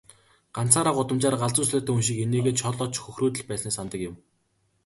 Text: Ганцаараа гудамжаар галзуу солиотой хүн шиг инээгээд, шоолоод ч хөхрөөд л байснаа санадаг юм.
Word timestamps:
Ганцаараа 0.55 0.93
гудамжаар 0.97 1.35
галзуу 1.43 1.65
солиотой 1.67 1.93
хүн 1.95 2.05
шиг 2.07 2.17
инээгээд, 2.25 2.61
шоолоод 2.61 2.91
ч 2.93 2.97
хөхрөөд 3.01 3.35
л 3.39 3.47
байснаа 3.49 3.73
санадаг 3.77 4.01
юм. 4.09 4.15